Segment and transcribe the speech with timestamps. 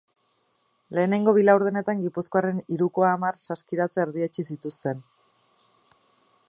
[0.99, 5.07] Lehenengo bi laurdenetan gipuzkoarren hiruko hamar saskiratze erdietsi zituzten.